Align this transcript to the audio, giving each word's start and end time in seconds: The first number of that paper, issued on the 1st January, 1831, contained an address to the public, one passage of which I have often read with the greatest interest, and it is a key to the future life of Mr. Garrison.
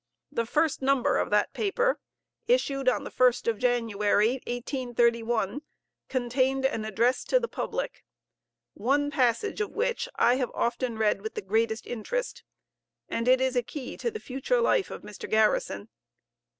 The 0.31 0.47
first 0.47 0.81
number 0.81 1.19
of 1.19 1.29
that 1.29 1.53
paper, 1.53 1.99
issued 2.47 2.89
on 2.89 3.03
the 3.03 3.11
1st 3.11 3.59
January, 3.59 4.41
1831, 4.47 5.61
contained 6.09 6.65
an 6.65 6.83
address 6.85 7.23
to 7.25 7.39
the 7.39 7.47
public, 7.47 8.03
one 8.73 9.11
passage 9.11 9.61
of 9.61 9.69
which 9.75 10.09
I 10.15 10.37
have 10.37 10.49
often 10.55 10.97
read 10.97 11.21
with 11.21 11.35
the 11.35 11.43
greatest 11.43 11.85
interest, 11.85 12.43
and 13.09 13.27
it 13.27 13.39
is 13.39 13.55
a 13.55 13.61
key 13.61 13.95
to 13.97 14.09
the 14.09 14.19
future 14.19 14.59
life 14.59 14.89
of 14.89 15.03
Mr. 15.03 15.29
Garrison. 15.29 15.87